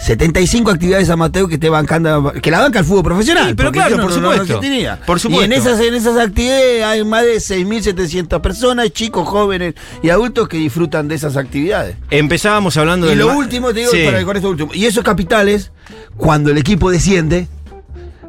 75 0.00 0.70
actividades 0.70 1.08
amateur 1.10 1.48
que 1.48 1.58
te 1.58 1.68
bancando, 1.68 2.32
que 2.42 2.50
la 2.50 2.60
banca 2.60 2.78
el 2.80 2.84
fútbol 2.84 3.04
profesional. 3.04 3.48
Sí, 3.48 3.54
pero 3.54 3.72
claro, 3.72 3.96
no, 3.96 4.02
por 4.04 4.10
no- 4.12 4.16
no- 4.20 4.22
no 4.22 4.32
supuesto. 4.32 4.54
se 4.62 4.68
tenía. 4.68 5.00
Por 5.06 5.18
supuesto. 5.20 5.42
Y 5.42 5.46
en 5.46 5.52
esas, 5.52 5.80
en 5.80 5.94
esas 5.94 6.16
actividades 6.18 6.84
hay 6.84 7.04
más 7.04 7.24
de 7.24 7.40
6.700 7.40 8.40
personas, 8.40 8.90
chicos, 8.90 9.28
jóvenes 9.28 9.74
y 10.02 10.10
adultos 10.10 10.48
que 10.48 10.58
disfrutan 10.58 11.08
de 11.08 11.14
esas 11.16 11.36
actividades. 11.36 11.96
Empezábamos 12.10 12.76
hablando 12.76 13.06
Y 13.06 13.10
del 13.10 13.18
lo 13.20 13.36
último, 13.36 13.72
te 13.72 13.80
digo, 13.80 13.92
Sí. 13.92 14.04
para- 14.04 14.24
con 14.24 14.36
esto 14.36 14.50
último. 14.50 14.70
Y 14.74 14.86
esos 14.86 15.02
capitales, 15.04 15.72
cuando 16.16 16.50
el 16.50 16.58
equipo 16.58 16.90
desciende, 16.90 17.48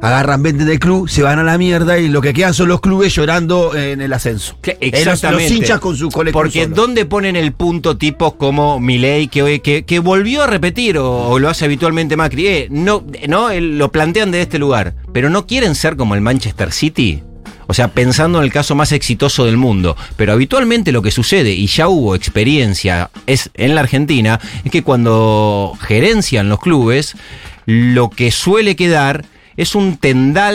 agarran, 0.00 0.42
venden 0.42 0.66
del 0.66 0.78
club, 0.78 1.08
se 1.08 1.22
van 1.22 1.38
a 1.38 1.42
la 1.42 1.58
mierda 1.58 1.98
y 1.98 2.08
lo 2.08 2.20
que 2.20 2.32
quedan 2.32 2.54
son 2.54 2.68
los 2.68 2.80
clubes 2.80 3.14
llorando 3.14 3.74
en 3.76 4.00
el 4.00 4.12
ascenso. 4.12 4.56
Los- 4.62 4.76
Exactamente. 4.80 5.48
Los, 5.50 5.58
hinchas 5.58 5.80
con 5.80 5.96
su 5.96 6.08
colección. 6.10 6.32
Porque 6.42 6.66
¿dónde 6.66 7.04
ponen 7.04 7.36
el 7.36 7.52
punto 7.52 7.96
tipos 7.96 8.34
como 8.34 8.78
Milei, 8.80 9.28
que, 9.28 9.42
hoy- 9.42 9.60
que, 9.60 9.84
que 9.84 9.98
volvió 9.98 10.42
a 10.42 10.46
repetir 10.46 10.98
o, 10.98 11.28
o 11.28 11.38
lo 11.38 11.48
hace 11.48 11.64
habitualmente 11.64 12.16
Macri? 12.16 12.46
Eh, 12.46 12.68
no, 12.70 13.04
no 13.28 13.50
eh, 13.50 13.60
lo 13.60 13.90
plantean 13.90 14.30
de 14.30 14.42
este 14.42 14.58
lugar, 14.58 14.94
pero 15.12 15.30
no 15.30 15.46
quieren 15.46 15.74
ser 15.74 15.96
como 15.96 16.14
el 16.14 16.20
Manchester 16.20 16.72
City. 16.72 17.22
O 17.70 17.74
sea, 17.74 17.88
pensando 17.88 18.38
en 18.38 18.44
el 18.44 18.52
caso 18.52 18.74
más 18.74 18.92
exitoso 18.92 19.44
del 19.44 19.58
mundo. 19.58 19.94
Pero 20.16 20.32
habitualmente 20.32 20.90
lo 20.90 21.02
que 21.02 21.10
sucede, 21.10 21.52
y 21.52 21.66
ya 21.66 21.88
hubo 21.88 22.14
experiencia 22.14 23.10
es 23.26 23.50
en 23.54 23.74
la 23.74 23.82
Argentina, 23.82 24.40
es 24.64 24.70
que 24.72 24.82
cuando 24.82 25.74
gerencian 25.78 26.48
los 26.48 26.60
clubes, 26.60 27.14
lo 27.66 28.08
que 28.08 28.30
suele 28.30 28.74
quedar 28.74 29.26
es 29.58 29.74
un 29.74 29.98
tendal 29.98 30.54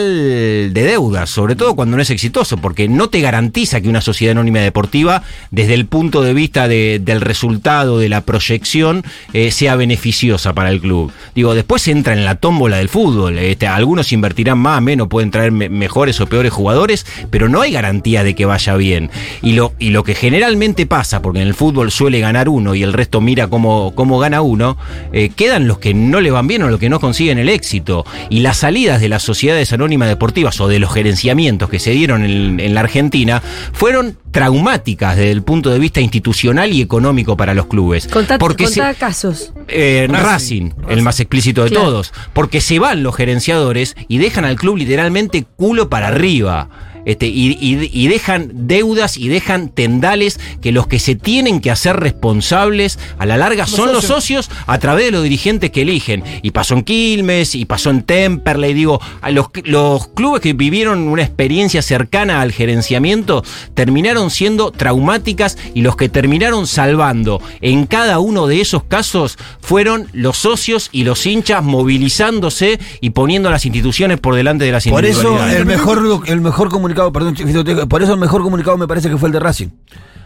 de 0.74 0.82
deudas, 0.82 1.30
sobre 1.30 1.54
todo 1.54 1.76
cuando 1.76 1.96
no 1.96 2.02
es 2.02 2.10
exitoso, 2.10 2.56
porque 2.56 2.88
no 2.88 3.08
te 3.08 3.20
garantiza 3.20 3.80
que 3.80 3.88
una 3.88 4.00
sociedad 4.00 4.32
anónima 4.32 4.58
deportiva, 4.58 5.22
desde 5.52 5.74
el 5.74 5.86
punto 5.86 6.22
de 6.22 6.34
vista 6.34 6.66
de- 6.66 7.00
del 7.04 7.20
resultado, 7.20 7.98
de 7.98 8.08
la 8.08 8.22
proyección, 8.22 9.04
eh, 9.32 9.50
sea 9.52 9.76
beneficiosa 9.76 10.54
para 10.54 10.70
el 10.70 10.80
club. 10.80 11.12
Digo, 11.34 11.54
después 11.54 11.86
entra 11.86 12.14
en 12.14 12.24
la 12.24 12.34
tómbola 12.36 12.78
del 12.78 12.88
fútbol. 12.88 13.38
Este, 13.38 13.66
algunos 13.66 14.10
invertirán 14.12 14.58
más, 14.58 14.80
menos, 14.82 15.08
pueden 15.08 15.30
traer 15.30 15.52
me- 15.52 15.68
mejores 15.68 16.20
o 16.20 16.26
peores 16.26 16.52
jugadores, 16.52 17.06
pero 17.30 17.48
no 17.48 17.60
hay 17.60 17.72
garantía 17.72 18.24
de 18.24 18.34
que 18.34 18.46
vaya 18.46 18.74
bien. 18.76 19.10
Y 19.42 19.52
lo, 19.52 19.74
y 19.78 19.90
lo 19.90 20.02
que 20.02 20.14
generalmente 20.14 20.86
pasa, 20.86 21.20
porque 21.20 21.40
en 21.42 21.46
el 21.48 21.54
fútbol 21.54 21.90
suele 21.90 22.20
ganar 22.20 22.48
uno 22.48 22.74
y 22.74 22.82
el 22.82 22.92
resto 22.94 23.20
mira 23.20 23.48
cómo, 23.48 23.92
cómo 23.94 24.18
gana 24.18 24.40
uno, 24.40 24.78
eh, 25.12 25.30
quedan 25.36 25.68
los 25.68 25.78
que 25.78 25.92
no 25.92 26.20
le 26.22 26.30
van 26.30 26.46
bien 26.46 26.62
o 26.62 26.68
los 26.70 26.80
que 26.80 26.88
no 26.88 27.00
consiguen 27.00 27.38
el 27.38 27.50
éxito. 27.50 28.06
Y 28.30 28.40
las 28.40 28.64
de 29.00 29.08
las 29.08 29.22
sociedades 29.22 29.72
anónimas 29.72 30.08
deportivas 30.08 30.60
o 30.60 30.68
de 30.68 30.78
los 30.78 30.92
gerenciamientos 30.92 31.68
que 31.70 31.78
se 31.78 31.90
dieron 31.92 32.24
en, 32.24 32.60
en 32.60 32.74
la 32.74 32.80
Argentina 32.80 33.42
fueron 33.72 34.16
traumáticas 34.30 35.16
desde 35.16 35.30
el 35.30 35.42
punto 35.42 35.70
de 35.70 35.78
vista 35.78 36.00
institucional 36.00 36.72
y 36.72 36.80
económico 36.82 37.36
para 37.36 37.54
los 37.54 37.66
clubes. 37.66 38.08
Contá, 38.08 38.38
Porque 38.38 38.66
se- 38.66 38.80
casos. 38.98 39.52
eh, 39.68 40.06
Racing. 40.10 40.24
Racing, 40.24 40.70
el 40.88 41.02
más 41.02 41.20
explícito 41.20 41.64
de 41.64 41.70
Claro. 41.70 41.86
todos. 41.86 42.12
Porque 42.32 42.60
se 42.60 42.78
van 42.78 43.02
los 43.02 43.14
gerenciadores 43.14 43.94
y 44.08 44.18
dejan 44.18 44.44
al 44.44 44.56
club 44.56 44.76
literalmente 44.78 45.44
culo 45.56 45.88
para 45.88 46.08
arriba. 46.08 46.68
Este, 47.04 47.26
y, 47.26 47.56
y- 47.60 47.90
y 47.92 48.08
dejan 48.08 48.50
deudas 48.52 49.16
y 49.16 49.28
dejan 49.28 49.68
tendales 49.68 50.38
que 50.60 50.72
los 50.72 50.86
que 50.86 50.98
se 50.98 51.14
tienen 51.14 51.60
que 51.60 51.70
hacer 51.70 51.96
responsables 51.98 52.98
a 53.18 53.26
la 53.26 53.36
larga 53.36 53.66
son 53.66 53.92
los 53.92 54.04
socios 54.04 54.50
a 54.66 54.78
través 54.78 55.06
de 55.06 55.10
los 55.12 55.22
dirigentes 55.22 55.70
que 55.70 55.82
eligen. 55.82 56.22
Y 56.42 56.50
pasó 56.52 56.74
en 56.74 56.82
Quilmes, 56.82 57.54
y 57.54 57.64
pasó 57.64 57.90
en 57.90 58.02
Temperley, 58.02 58.74
digo, 58.74 59.00
a 59.20 59.30
los, 59.30 59.46
los 59.64 60.08
clubes 60.08 60.40
que 60.40 60.52
vivieron 60.52 61.08
una 61.08 61.22
experiencia 61.22 61.82
cercana 61.82 62.40
al 62.40 62.52
gerenciamiento 62.52 63.44
terminaron 63.74 64.30
siendo 64.30 64.70
traumáticas 64.70 65.56
y 65.74 65.82
los 65.82 65.96
que 65.96 66.08
terminaron 66.08 66.66
salvando 66.66 67.40
en 67.60 67.86
cada 67.86 68.18
uno 68.18 68.46
de 68.46 68.60
esos 68.60 68.84
casos 68.84 69.36
fueron 69.60 70.08
los 70.12 70.36
socios 70.38 70.88
y 70.92 71.04
los 71.04 71.24
hinchas 71.26 71.62
movilizándose 71.62 72.78
y 73.00 73.10
poniendo 73.10 73.48
a 73.48 73.52
las 73.52 73.64
instituciones 73.64 74.18
por 74.20 74.34
delante 74.34 74.64
de 74.64 74.72
las 74.72 74.86
Por 74.86 75.04
eso 75.04 75.20
individualidades. 75.22 75.60
el 75.60 75.66
mejor, 75.66 76.22
el 76.26 76.40
mejor 76.40 76.68
comunicado, 76.94 77.12
perdón, 77.12 77.88
por 77.88 78.02
eso 78.02 78.12
el 78.14 78.20
mejor 78.20 78.42
comunicado 78.42 78.76
me 78.78 78.86
parece 78.86 79.08
que 79.10 79.16
fue 79.16 79.28
el 79.28 79.32
de 79.32 79.40
Racing. 79.40 79.68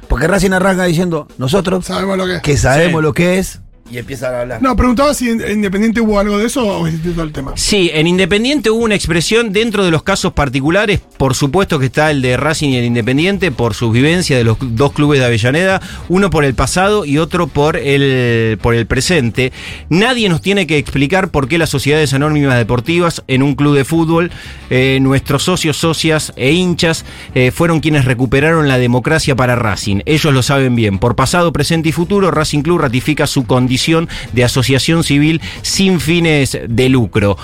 Porque 0.08 0.26
Racing 0.26 0.52
arranca 0.52 0.84
diciendo, 0.84 1.28
nosotros, 1.38 1.84
Sabemos 1.84 2.16
lo 2.16 2.26
que 2.26 2.36
es. 2.36 2.42
que 2.42 2.56
sabemos 2.56 3.00
Sí. 3.00 3.02
lo 3.02 3.12
que 3.12 3.38
es, 3.38 3.60
y 3.90 3.98
empiezan 3.98 4.34
a 4.34 4.40
hablar. 4.42 4.62
No, 4.62 4.76
preguntaba 4.76 5.14
si 5.14 5.30
en 5.30 5.40
en 5.40 5.52
Independiente 5.52 6.00
hubo 6.00 6.18
algo 6.18 6.38
de 6.38 6.46
eso 6.46 6.66
o 6.66 6.86
es 6.86 6.94
distinto 6.94 7.22
el 7.22 7.32
tema. 7.32 7.52
Sí, 7.56 7.90
en 7.92 8.06
Independiente 8.06 8.70
hubo 8.70 8.84
una 8.84 8.94
expresión 8.94 9.52
dentro 9.52 9.84
de 9.84 9.90
los 9.90 10.02
casos 10.02 10.32
particulares, 10.32 11.00
por 11.16 11.34
supuesto 11.34 11.78
que 11.78 11.86
está 11.86 12.10
el 12.10 12.22
de 12.22 12.36
Racing 12.36 12.70
y 12.70 12.76
el 12.76 12.84
Independiente 12.84 13.50
por 13.50 13.74
sus 13.74 13.92
vivencias 13.92 14.38
de 14.38 14.44
los 14.44 14.58
dos 14.60 14.92
clubes 14.92 15.20
de 15.20 15.26
Avellaneda, 15.26 15.80
uno 16.08 16.30
por 16.30 16.44
el 16.44 16.54
pasado 16.54 17.04
y 17.04 17.18
otro 17.18 17.46
por 17.46 17.76
el, 17.76 18.58
por 18.58 18.74
el 18.74 18.86
presente. 18.86 19.52
Nadie 19.88 20.28
nos 20.28 20.42
tiene 20.42 20.66
que 20.66 20.78
explicar 20.78 21.30
por 21.30 21.48
qué 21.48 21.58
las 21.58 21.70
sociedades 21.70 22.12
anónimas 22.12 22.58
deportivas 22.58 23.22
en 23.26 23.42
un 23.42 23.54
club 23.54 23.74
de 23.74 23.84
fútbol, 23.84 24.30
eh, 24.70 24.98
nuestros 25.00 25.44
socios, 25.44 25.76
socias 25.76 26.32
e 26.36 26.52
hinchas 26.52 27.04
eh, 27.34 27.50
fueron 27.50 27.80
quienes 27.80 28.04
recuperaron 28.04 28.68
la 28.68 28.78
democracia 28.78 29.34
para 29.34 29.56
Racing. 29.56 30.00
Ellos 30.04 30.32
lo 30.34 30.42
saben 30.42 30.76
bien. 30.76 30.98
Por 30.98 31.16
pasado, 31.16 31.52
presente 31.52 31.88
y 31.88 31.92
futuro, 31.92 32.30
Racing 32.30 32.62
Club 32.62 32.78
ratifica 32.78 33.26
su 33.26 33.46
condición 33.46 33.77
de 34.32 34.44
asociación 34.44 35.04
civil 35.04 35.40
sin 35.62 36.00
fines 36.00 36.58
de 36.68 36.88
lucro 36.88 37.36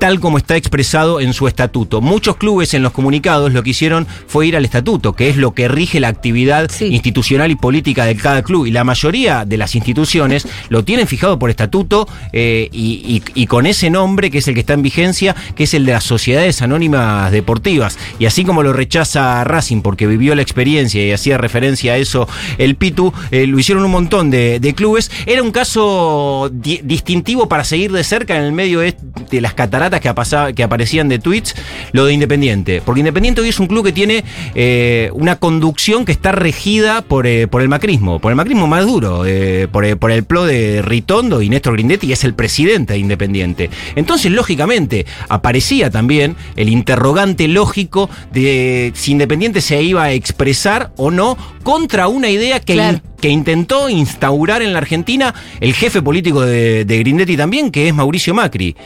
tal 0.00 0.18
como 0.18 0.38
está 0.38 0.56
expresado 0.56 1.20
en 1.20 1.32
su 1.32 1.46
estatuto. 1.46 2.00
Muchos 2.00 2.36
clubes 2.36 2.74
en 2.74 2.82
los 2.82 2.90
comunicados 2.92 3.52
lo 3.52 3.62
que 3.62 3.70
hicieron 3.70 4.06
fue 4.26 4.48
ir 4.48 4.56
al 4.56 4.64
estatuto, 4.64 5.12
que 5.12 5.28
es 5.28 5.36
lo 5.36 5.52
que 5.54 5.68
rige 5.68 6.00
la 6.00 6.08
actividad 6.08 6.68
Sí. 6.70 6.86
institucional 6.86 7.50
y 7.52 7.54
política 7.54 8.04
de 8.06 8.16
cada 8.16 8.42
club. 8.42 8.66
Y 8.66 8.72
la 8.72 8.82
mayoría 8.82 9.44
de 9.44 9.56
las 9.58 9.74
instituciones 9.76 10.48
lo 10.70 10.82
tienen 10.84 11.06
fijado 11.06 11.38
por 11.38 11.50
estatuto 11.50 12.08
eh, 12.32 12.68
y, 12.72 13.22
y- 13.34 13.42
y 13.42 13.46
con 13.46 13.66
ese 13.66 13.90
nombre 13.90 14.30
que 14.30 14.38
es 14.38 14.48
el 14.48 14.54
que 14.54 14.60
está 14.60 14.72
en 14.72 14.82
vigencia, 14.82 15.36
que 15.54 15.64
es 15.64 15.74
el 15.74 15.84
de 15.84 15.92
las 15.92 16.04
sociedades 16.04 16.62
anónimas 16.62 17.30
deportivas. 17.30 17.98
Y 18.18 18.24
así 18.26 18.44
como 18.44 18.62
lo 18.62 18.72
rechaza 18.72 19.44
Racing 19.44 19.82
porque 19.82 20.06
vivió 20.06 20.34
la 20.34 20.42
experiencia 20.42 21.04
y 21.06 21.12
hacía 21.12 21.36
referencia 21.36 21.92
a 21.92 21.96
eso 21.98 22.26
el 22.56 22.74
Pitu, 22.76 23.12
eh, 23.30 23.46
lo 23.46 23.58
hicieron 23.58 23.84
un 23.84 23.90
montón 23.90 24.30
de, 24.30 24.60
de 24.60 24.74
clubes. 24.74 25.10
Era 25.26 25.42
un 25.42 25.50
caso 25.52 26.48
di- 26.52 26.80
distintivo 26.82 27.48
para 27.48 27.64
seguir 27.64 27.92
de 27.92 28.02
cerca 28.02 28.36
en 28.36 28.44
el 28.44 28.52
medio 28.52 28.80
de, 28.80 28.96
de 29.30 29.40
las 29.42 29.52
cataratas 29.54 29.89
que, 29.98 30.08
apasa- 30.08 30.52
que 30.54 30.62
aparecían 30.62 31.08
de 31.08 31.18
tweets, 31.18 31.56
lo 31.92 32.04
de 32.04 32.12
Independiente. 32.12 32.82
Porque 32.84 33.00
Independiente 33.00 33.40
hoy 33.40 33.48
es 33.48 33.58
un 33.58 33.66
club 33.66 33.84
que 33.86 33.92
tiene 33.92 34.22
eh, 34.54 35.10
una 35.14 35.36
conducción 35.36 36.04
que 36.04 36.12
está 36.12 36.30
regida 36.32 37.02
por, 37.02 37.26
eh, 37.26 37.48
por 37.48 37.62
el 37.62 37.68
macrismo, 37.68 38.20
por 38.20 38.30
el 38.30 38.36
macrismo 38.36 38.66
más 38.68 38.86
duro, 38.86 39.24
eh, 39.26 39.66
por, 39.72 39.98
por 39.98 40.12
el 40.12 40.22
plo 40.24 40.44
de 40.44 40.82
Ritondo 40.82 41.42
y 41.42 41.48
Néstor 41.48 41.72
Grindetti, 41.72 42.06
y 42.06 42.12
es 42.12 42.22
el 42.24 42.34
presidente 42.34 42.92
de 42.92 42.98
Independiente. 43.00 43.70
Entonces, 43.96 44.30
lógicamente, 44.30 45.06
aparecía 45.28 45.90
también 45.90 46.36
el 46.56 46.68
interrogante 46.68 47.48
lógico 47.48 48.10
de 48.32 48.92
si 48.94 49.12
Independiente 49.12 49.60
se 49.62 49.82
iba 49.82 50.04
a 50.04 50.12
expresar 50.12 50.92
o 50.96 51.10
no 51.10 51.38
contra 51.62 52.08
una 52.08 52.28
idea 52.28 52.60
que, 52.60 52.74
Claro. 52.74 53.00
que 53.20 53.28
intentó 53.30 53.88
instaurar 53.88 54.60
en 54.62 54.72
la 54.72 54.78
Argentina 54.78 55.34
el 55.60 55.72
jefe 55.74 56.02
político 56.02 56.42
de, 56.42 56.84
de 56.84 56.98
Grindetti 56.98 57.36
también, 57.36 57.70
que 57.70 57.88
es 57.88 57.94
Mauricio 57.94 58.34
Macri. 58.34 58.76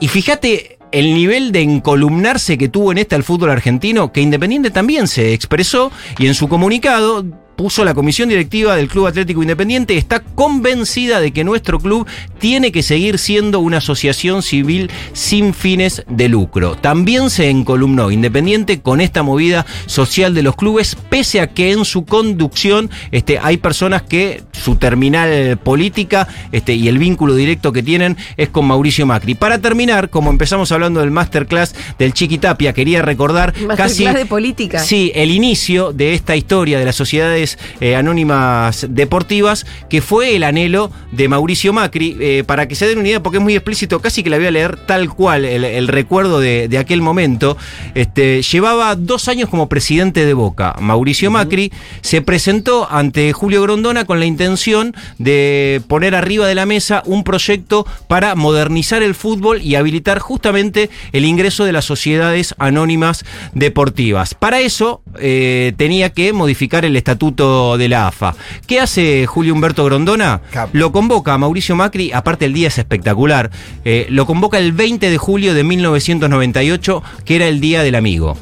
Y 0.00 0.08
fíjate 0.08 0.78
el 0.92 1.14
nivel 1.14 1.50
de 1.50 1.62
encolumnarse 1.62 2.56
que 2.56 2.68
tuvo 2.68 2.92
en 2.92 2.98
esta 2.98 3.16
el 3.16 3.24
fútbol 3.24 3.50
argentino, 3.50 4.12
que 4.12 4.20
Independiente 4.20 4.70
también 4.70 5.08
se 5.08 5.32
expresó 5.32 5.90
y 6.18 6.26
en 6.26 6.34
su 6.34 6.48
comunicado 6.48 7.24
puso 7.56 7.84
la 7.84 7.94
comisión 7.94 8.28
directiva 8.28 8.76
del 8.76 8.88
Club 8.88 9.06
Atlético 9.06 9.42
Independiente, 9.42 9.96
está 9.96 10.20
convencida 10.20 11.20
de 11.20 11.32
que 11.32 11.44
nuestro 11.44 11.78
club 11.78 12.06
tiene 12.38 12.72
que 12.72 12.82
seguir 12.82 13.18
siendo 13.18 13.60
una 13.60 13.78
asociación 13.78 14.42
civil 14.42 14.90
sin 15.12 15.54
fines 15.54 16.04
de 16.08 16.28
lucro. 16.28 16.76
También 16.76 17.30
se 17.30 17.50
encolumnó 17.50 18.10
Independiente 18.10 18.80
con 18.80 19.00
esta 19.00 19.22
movida 19.22 19.66
social 19.86 20.34
de 20.34 20.42
los 20.42 20.56
clubes, 20.56 20.96
pese 21.08 21.40
a 21.40 21.48
que 21.48 21.72
en 21.72 21.84
su 21.84 22.04
conducción 22.04 22.90
este, 23.12 23.38
hay 23.38 23.56
personas 23.56 24.02
que 24.02 24.42
su 24.52 24.76
terminal 24.76 25.58
política 25.58 26.28
este, 26.52 26.74
y 26.74 26.88
el 26.88 26.98
vínculo 26.98 27.34
directo 27.34 27.72
que 27.72 27.82
tienen 27.82 28.16
es 28.36 28.48
con 28.48 28.66
Mauricio 28.66 29.06
Macri. 29.06 29.34
Para 29.34 29.58
terminar, 29.58 30.10
como 30.10 30.30
empezamos 30.30 30.72
hablando 30.72 31.00
del 31.00 31.10
masterclass 31.10 31.74
del 31.98 32.12
Chiquitapia, 32.12 32.72
quería 32.72 33.02
recordar 33.02 33.52
Masterclass 33.52 33.76
casi 33.76 34.04
de 34.06 34.26
política. 34.26 34.78
Sí, 34.78 35.12
el 35.14 35.30
inicio 35.30 35.92
de 35.92 36.14
esta 36.14 36.36
historia 36.36 36.78
de 36.78 36.84
las 36.84 36.96
sociedades 37.44 37.58
eh, 37.80 37.96
anónimas 37.96 38.86
deportivas, 38.90 39.66
que 39.88 40.00
fue 40.00 40.36
el 40.36 40.42
anhelo 40.44 40.90
de 41.12 41.28
Mauricio 41.28 41.72
Macri, 41.72 42.16
eh, 42.20 42.44
para 42.46 42.68
que 42.68 42.74
se 42.74 42.86
den 42.86 42.98
una 42.98 43.08
idea, 43.08 43.22
porque 43.22 43.38
es 43.38 43.42
muy 43.42 43.54
explícito, 43.54 44.00
casi 44.00 44.22
que 44.22 44.30
la 44.30 44.38
voy 44.38 44.46
a 44.46 44.50
leer 44.50 44.76
tal 44.76 45.08
cual, 45.12 45.44
el, 45.44 45.64
el 45.64 45.88
recuerdo 45.88 46.40
de, 46.40 46.68
de 46.68 46.78
aquel 46.78 47.02
momento. 47.02 47.56
Este, 47.94 48.42
llevaba 48.42 48.94
dos 48.96 49.28
años 49.28 49.48
como 49.48 49.68
presidente 49.68 50.24
de 50.24 50.34
Boca. 50.34 50.76
Mauricio 50.80 51.30
Macri 51.30 51.72
se 52.00 52.22
presentó 52.22 52.88
ante 52.90 53.32
Julio 53.32 53.62
Grondona 53.62 54.04
con 54.04 54.20
la 54.20 54.26
intención 54.26 54.94
de 55.18 55.82
poner 55.88 56.14
arriba 56.14 56.46
de 56.46 56.54
la 56.54 56.66
mesa 56.66 57.02
un 57.06 57.24
proyecto 57.24 57.86
para 58.08 58.34
modernizar 58.34 59.02
el 59.02 59.14
fútbol 59.14 59.60
y 59.62 59.74
habilitar 59.74 60.18
justamente 60.18 60.90
el 61.12 61.24
ingreso 61.24 61.64
de 61.64 61.72
las 61.72 61.84
sociedades 61.84 62.54
anónimas 62.58 63.24
deportivas. 63.54 64.34
Para 64.34 64.60
eso 64.60 65.02
eh, 65.18 65.72
tenía 65.76 66.10
que 66.10 66.32
modificar 66.32 66.84
el 66.84 66.96
estatuto 66.96 67.33
de 67.34 67.88
la 67.88 68.06
AFA. 68.06 68.34
¿Qué 68.66 68.80
hace 68.80 69.26
Julio 69.26 69.54
Humberto 69.54 69.84
Grondona? 69.84 70.40
Cap. 70.52 70.70
Lo 70.72 70.92
convoca 70.92 71.34
a 71.34 71.38
Mauricio 71.38 71.74
Macri, 71.74 72.12
aparte 72.12 72.44
el 72.44 72.52
día 72.52 72.68
es 72.68 72.78
espectacular, 72.78 73.50
eh, 73.84 74.06
lo 74.08 74.24
convoca 74.24 74.58
el 74.58 74.72
20 74.72 75.10
de 75.10 75.18
julio 75.18 75.52
de 75.52 75.64
1998, 75.64 77.02
que 77.24 77.36
era 77.36 77.48
el 77.48 77.60
Día 77.60 77.82
del 77.82 77.96
Amigo. 77.96 78.36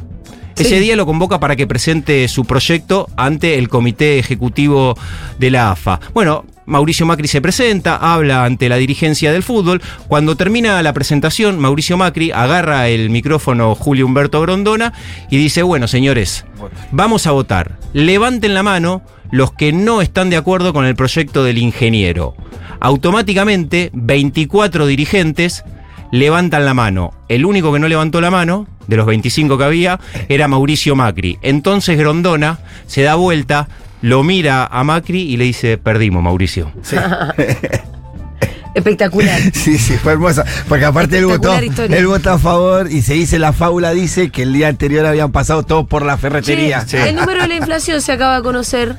Ese 0.57 0.81
día 0.81 0.97
lo 0.97 1.07
convoca 1.07 1.41
para 1.41 1.57
que 1.57 1.67
presente 1.67 2.29
su 2.29 2.45
proyecto 2.45 3.09
ante 3.17 3.59
el 3.59 3.69
Comité 3.69 4.19
Ejecutivo 4.19 4.97
de 5.39 5.51
la 5.51 5.73
AFA. 5.73 6.01
Bueno, 6.15 6.45
Mauricio 6.67 7.07
Macri 7.07 7.29
se 7.29 7.41
presenta, 7.41 7.97
habla 7.97 8.45
ante 8.45 8.69
la 8.69 8.77
dirigencia 8.77 9.33
del 9.33 9.43
fútbol. 9.43 9.83
Cuando 10.09 10.37
termina 10.37 10.83
la 10.83 10.93
presentación, 10.93 11.59
Mauricio 11.59 11.97
Macri 11.97 12.31
agarra 12.31 12.89
el 12.89 13.11
micrófono 13.11 13.75
Julio 13.75 14.07
Humberto 14.07 14.41
Grondona 14.41 14.93
y 15.31 15.39
dice, 15.39 15.63
bueno, 15.63 15.89
señores, 15.89 16.45
vamos 16.91 17.27
a 17.27 17.33
votar. 17.33 17.79
Levanten 17.93 18.55
la 18.55 18.63
mano 18.63 19.03
los 19.31 19.53
que 19.53 19.73
no 19.73 20.03
están 20.03 20.31
de 20.31 20.37
acuerdo 20.37 20.73
con 20.73 20.85
el 20.85 20.95
proyecto 20.95 21.43
del 21.43 21.59
ingeniero. 21.59 22.35
Automáticamente, 22.81 23.91
24 23.95 24.87
dirigentes 24.87 25.65
levantan 26.13 26.65
la 26.65 26.75
mano. 26.75 27.13
El 27.29 27.45
único 27.45 27.73
que 27.73 27.81
no 27.81 27.89
levantó 27.89 28.21
la 28.21 28.31
mano, 28.31 28.69
de 28.87 28.97
los 28.97 29.07
25 29.07 29.59
que 29.59 29.65
había, 29.65 29.99
era 30.29 30.47
Mauricio 30.47 30.95
Macri. 30.95 31.39
Entonces 31.43 31.99
Grondona 31.99 32.61
se 32.87 33.03
da 33.03 33.17
vuelta, 33.17 33.69
lo 34.03 34.23
mira 34.23 34.67
a 34.67 34.85
Macri 34.85 35.23
y 35.23 35.37
le 35.37 35.45
dice, 35.45 35.79
perdimos, 35.79 36.23
Mauricio. 36.23 36.71
Espectacular. 38.75 39.41
Sí, 39.53 39.79
sí, 39.79 39.95
fue 39.95 40.13
hermosa. 40.13 40.45
Porque 40.69 40.85
aparte 40.85 41.19
él 41.19 41.27
votó, 41.27 41.55
él 41.57 42.07
votó 42.07 42.31
a 42.31 42.39
favor 42.39 42.91
y 42.91 43.03
se 43.03 43.15
dice 43.15 43.39
la 43.39 43.53
fábula, 43.53 43.93
dice 43.93 44.31
que 44.31 44.43
el 44.43 44.53
día 44.53 44.69
anterior 44.69 45.07
habían 45.07 45.31
pasado 45.31 45.63
todos 45.63 45.87
por 45.87 46.05
la 46.05 46.17
ferretería. 46.17 46.85
El 46.93 47.17
número 47.17 47.43
de 47.43 47.49
la 47.49 47.55
inflación 47.57 48.01
se 48.01 48.13
acaba 48.13 48.37
de 48.37 48.43
conocer. 48.43 48.97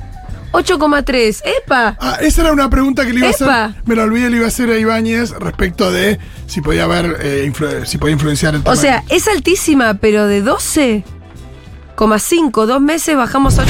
8,3. 0.54 1.42
¡Epa! 1.44 1.98
Ah, 2.00 2.18
esa 2.22 2.42
era 2.44 2.54
una 2.54 2.70
pregunta 2.70 3.06
que 3.06 3.12
le 3.14 3.20
iba 3.20 3.28
a 3.28 3.32
Epa. 3.32 3.66
hacer. 3.66 3.82
Me 3.86 3.96
la 3.96 4.04
olvidé, 4.04 4.30
le 4.30 4.38
iba 4.38 4.46
a 4.46 4.50
hacer 4.50 4.70
a 4.70 4.78
Ibáñez 4.78 5.32
respecto 5.32 5.92
de 5.92 6.20
si 6.48 6.62
podía 6.62 6.84
haber, 6.86 7.18
eh, 7.22 7.52
si 7.86 7.98
podía 7.98 8.14
influenciar 8.14 8.54
el 8.56 8.62
O 8.62 8.64
tamaño. 8.64 8.82
sea, 8.82 9.04
es 9.10 9.28
altísima, 9.28 9.96
pero 9.96 10.28
de 10.28 10.42
12,5, 10.44 12.66
dos 12.66 12.80
meses 12.82 13.16
bajamos 13.18 13.60
a 13.60 13.64
8,3. 13.64 13.70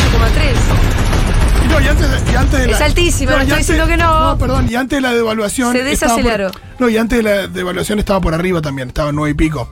No, 1.70 1.80
y 1.82 1.88
antes 1.88 2.12
de, 2.12 2.18
y 2.32 2.36
antes 2.36 2.60
de 2.68 2.72
Es 2.72 2.82
altísima, 2.82 3.32
no 3.32 3.38
y 3.40 3.42
estoy 3.44 3.58
diciendo 3.60 3.88
que 3.88 3.98
no. 3.98 4.20
No, 4.32 4.38
perdón, 4.38 4.68
y 4.70 4.76
antes 4.76 4.98
de 4.98 5.02
la 5.02 5.14
devaluación. 5.14 5.72
Se 5.72 5.80
estaba 5.92 6.14
por- 6.16 6.24
desaceleró. 6.24 6.52
no, 6.80 6.90
y 6.90 6.98
antes 6.98 7.18
de 7.18 7.24
la 7.24 7.48
devaluación 7.48 7.98
estaba 8.00 8.20
por 8.22 8.34
arriba 8.36 8.62
también, 8.62 8.90
estaba 8.90 9.10
en 9.10 9.16
nueve 9.16 9.32
y 9.32 9.34
pico. 9.34 9.72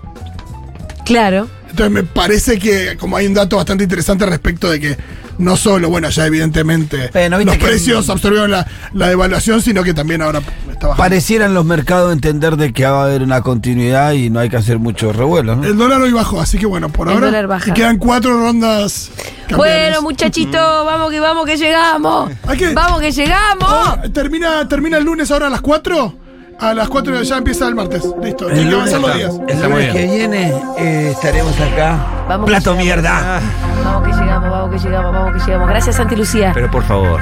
Claro. 1.05 1.47
Entonces 1.71 1.91
me 1.91 2.03
parece 2.03 2.59
que 2.59 2.95
como 2.97 3.17
hay 3.17 3.25
un 3.27 3.33
dato 3.33 3.55
bastante 3.57 3.83
interesante 3.83 4.25
respecto 4.25 4.69
de 4.69 4.79
que 4.79 4.97
no 5.37 5.57
solo, 5.57 5.89
bueno, 5.89 6.09
ya 6.09 6.25
evidentemente 6.27 7.09
viste 7.13 7.29
los 7.29 7.57
que- 7.57 7.65
precios 7.65 8.09
absorbieron 8.09 8.51
la, 8.51 8.67
la 8.93 9.07
devaluación, 9.07 9.61
sino 9.61 9.81
que 9.83 9.93
también 9.93 10.21
ahora 10.21 10.39
está 10.39 10.87
bajando. 10.87 10.97
Parecieran 10.97 11.53
los 11.53 11.65
mercados 11.65 12.11
entender 12.13 12.57
de 12.57 12.73
que 12.73 12.85
va 12.85 13.01
a 13.01 13.05
haber 13.05 13.23
una 13.23 13.41
continuidad 13.41 14.11
y 14.11 14.29
no 14.29 14.39
hay 14.41 14.49
que 14.49 14.57
hacer 14.57 14.77
mucho 14.77 15.11
revuelo, 15.13 15.55
¿no? 15.55 15.63
El 15.63 15.77
dólar 15.77 16.01
hoy 16.01 16.11
bajó, 16.11 16.39
así 16.41 16.57
que 16.59 16.65
bueno, 16.67 16.89
por 16.89 17.07
El 17.07 17.13
ahora 17.15 17.25
dólar 17.27 17.47
baja. 17.47 17.69
y 17.69 17.73
quedan 17.73 17.97
cuatro 17.97 18.37
rondas. 18.39 19.09
Bueno, 19.55 20.01
muchachito, 20.01 20.57
vamos 20.85 21.09
que 21.11 21.19
vamos 21.19 21.45
que 21.45 21.57
llegamos. 21.57 22.31
Que- 22.57 22.73
Vamos 22.73 22.99
que 23.01 23.11
llegamos. 23.11 23.65
Oh, 23.67 24.11
termina, 24.11 24.67
termina 24.67 24.97
el 24.97 25.05
lunes 25.05 25.31
ahora 25.31 25.47
a 25.47 25.49
las 25.49 25.61
4. 25.61 26.15
A 26.61 26.75
las 26.75 26.89
4 26.89 27.23
ya 27.23 27.37
empieza 27.37 27.67
el 27.67 27.73
martes. 27.73 28.03
Listo. 28.21 28.45
Tienen 28.45 28.69
que 28.69 28.75
avanzar 28.75 29.01
los 29.01 29.15
días. 29.15 29.33
el 29.47 29.61
lunes 29.63 29.93
que 29.93 30.05
viene 30.05 30.53
eh, 30.77 31.09
estaremos 31.11 31.59
acá. 31.59 31.97
Vamos 32.29 32.47
Plato 32.47 32.75
mierda. 32.75 33.41
Vamos 33.83 34.07
que 34.07 34.13
llegamos, 34.13 34.51
vamos 34.51 34.69
que 34.69 34.87
llegamos, 34.87 35.11
vamos 35.11 35.33
que 35.33 35.39
llegamos. 35.39 35.69
Gracias, 35.69 35.95
Santi 35.95 36.15
Lucía. 36.15 36.51
Pero 36.53 36.69
por 36.69 36.83
favor. 36.83 37.19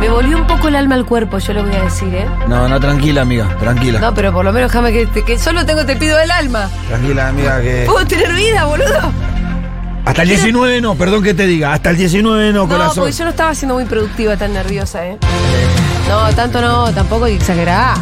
Me 0.00 0.08
volvió 0.08 0.36
un 0.36 0.46
poco 0.48 0.66
el 0.66 0.74
alma 0.74 0.96
al 0.96 1.06
cuerpo, 1.06 1.38
yo 1.38 1.52
lo 1.54 1.62
voy 1.62 1.74
a 1.76 1.84
decir, 1.84 2.12
¿eh? 2.12 2.26
No, 2.48 2.68
no, 2.68 2.80
tranquila, 2.80 3.22
amiga, 3.22 3.48
tranquila. 3.60 4.00
No, 4.00 4.12
pero 4.14 4.32
por 4.32 4.44
lo 4.44 4.52
menos 4.52 4.70
déjame 4.72 4.92
que, 4.92 5.24
que 5.24 5.38
solo 5.38 5.64
tengo 5.64 5.86
te 5.86 5.94
pido 5.94 6.18
el 6.18 6.32
alma. 6.32 6.68
Tranquila, 6.88 7.28
amiga, 7.28 7.62
que. 7.62 7.84
¿Puedo 7.86 8.04
tener 8.04 8.32
vida, 8.32 8.64
boludo? 8.64 9.12
Hasta 10.04 10.22
el 10.22 10.28
19 10.28 10.80
no, 10.80 10.94
perdón 10.96 11.22
que 11.22 11.32
te 11.34 11.46
diga. 11.46 11.72
Hasta 11.72 11.90
el 11.90 11.96
19 11.96 12.52
no, 12.52 12.62
No, 12.64 12.68
corazón. 12.68 12.94
porque 13.04 13.12
yo 13.12 13.24
no 13.24 13.30
estaba 13.30 13.54
siendo 13.54 13.74
muy 13.74 13.84
productiva, 13.84 14.36
tan 14.36 14.52
nerviosa, 14.52 15.06
¿eh? 15.06 15.18
No, 16.08 16.32
tanto 16.34 16.60
no, 16.60 16.92
tampoco 16.92 17.26
exagerar. 17.26 17.96